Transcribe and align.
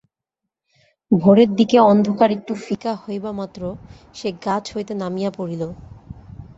ভোরের 1.11 1.49
দিকে 1.55 1.77
অন্ধকার 1.91 2.29
একটু 2.31 2.53
ফিকা 2.63 2.93
হইবামাত্র 3.03 3.61
সে 4.15 4.29
গাছ 4.45 4.63
হইতে 4.75 4.93
নামিয়া 5.01 5.31
পড়িল। 5.37 5.61